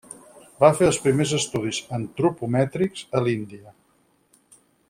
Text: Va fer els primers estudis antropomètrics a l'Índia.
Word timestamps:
Va 0.63 0.69
fer 0.77 0.87
els 0.91 0.97
primers 1.03 1.33
estudis 1.41 1.83
antropomètrics 1.99 3.07
a 3.21 3.25
l'Índia. 3.27 3.75